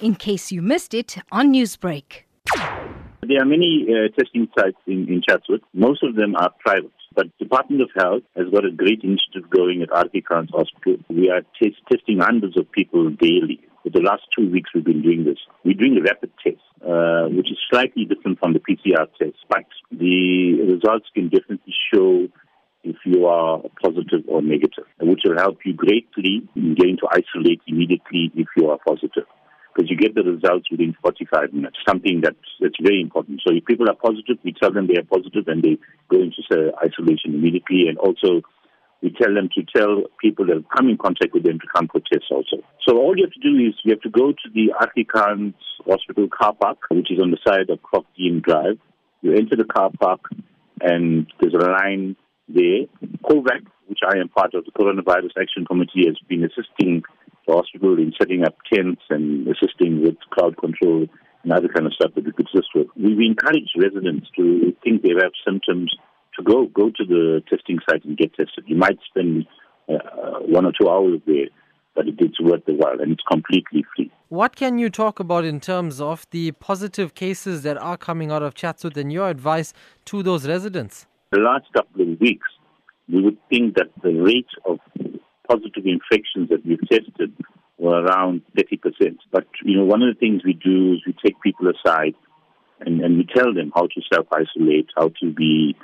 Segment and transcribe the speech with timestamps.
[0.00, 2.24] in case you missed it on Newsbreak.
[3.22, 5.62] There are many uh, testing sites in, in Chatsworth.
[5.74, 6.92] Most of them are private.
[7.14, 10.98] But Department of Health has got a great initiative going at Khan's Hospital.
[11.08, 13.60] We are test- testing hundreds of people daily.
[13.82, 15.38] For the last two weeks, we've been doing this.
[15.64, 19.64] We're doing a rapid test, uh, which is slightly different from the PCR test, but
[19.90, 22.28] the results can definitely show
[22.84, 27.62] if you are positive or negative, which will help you greatly in getting to isolate
[27.66, 29.24] immediately if you are positive
[29.76, 33.42] because you get the results within 45 minutes, something that's, that's very important.
[33.46, 35.76] So if people are positive, we tell them they are positive and they
[36.08, 37.84] go into isolation immediately.
[37.88, 38.40] And also,
[39.02, 41.88] we tell them to tell people that have come in contact with them to come
[41.92, 42.64] for tests also.
[42.88, 45.54] So all you have to do is you have to go to the RK Khan's
[45.84, 48.78] Hospital car park, which is on the side of Croft Drive.
[49.20, 50.20] You enter the car park
[50.80, 52.16] and there's a line
[52.48, 52.88] there.
[53.28, 57.02] COVAC, which I am part of, the Coronavirus Action Committee, has been assisting
[57.46, 61.06] the hospital in setting up tents and assisting with crowd control
[61.42, 62.88] and other kind of stuff that we could assist with.
[62.96, 65.94] We, we encourage residents to think they have symptoms
[66.36, 68.64] to go go to the testing site and get tested.
[68.66, 69.46] You might spend
[69.88, 71.46] uh, one or two hours there,
[71.94, 74.10] but it's worth the while and it's completely free.
[74.28, 78.42] What can you talk about in terms of the positive cases that are coming out
[78.42, 79.72] of Chatsworth and your advice
[80.06, 81.06] to those residents?
[81.30, 82.48] The last couple of weeks,
[83.08, 84.78] we would think that the rate of
[85.48, 87.32] positive infections that we've tested
[87.78, 89.16] were around 30%.
[89.30, 92.14] But, you know, one of the things we do is we take people aside
[92.80, 95.76] and, and we tell them how to self-isolate, how to be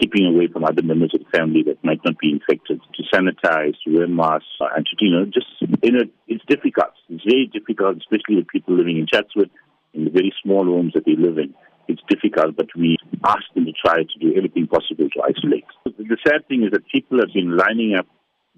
[0.00, 3.74] keeping away from other members of the family that might not be infected, to sanitize,
[3.84, 5.46] to wear masks, and to, you know, just,
[5.82, 6.94] you know, it's difficult.
[7.08, 9.50] It's very difficult, especially with people living in Chatsworth,
[9.94, 11.54] in the very small homes that they live in.
[11.88, 15.64] It's difficult, but we ask them to try to do everything possible to isolate.
[15.84, 18.06] The sad thing is that people have been lining up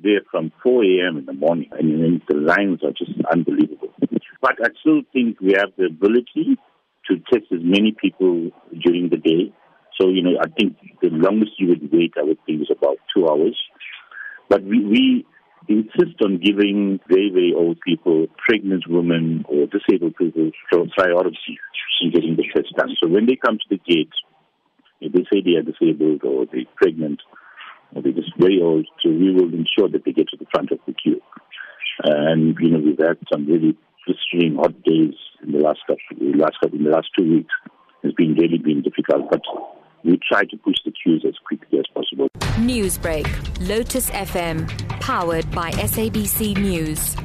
[0.03, 1.19] there from 4 a.m.
[1.19, 3.93] in the morning, and the lines are just unbelievable.
[4.41, 6.56] But I still think we have the ability
[7.09, 8.51] to test as many people
[8.83, 9.53] during the day.
[10.01, 12.97] So, you know, I think the longest you would wait, I would think, is about
[13.15, 13.56] two hours.
[14.49, 15.27] But we, we
[15.69, 20.50] insist on giving very, very old people, pregnant women, or disabled people
[20.97, 21.59] priority
[22.00, 22.97] in getting the test done.
[23.03, 24.12] So when they come to the gate,
[25.00, 27.21] if they say they are disabled or they're pregnant,
[27.95, 30.71] they're just very old, oh, so we will ensure that they get to the front
[30.71, 31.21] of the queue.
[32.05, 36.39] And you know, we've had some really blistering hot days in the last couple, the
[36.39, 37.55] last couple, in the last two weeks.
[38.03, 39.43] It's been really been difficult, but
[40.05, 42.28] we try to push the queues as quickly as possible.
[42.56, 43.27] Newsbreak,
[43.69, 44.69] Lotus FM,
[45.01, 47.17] powered by SABC News.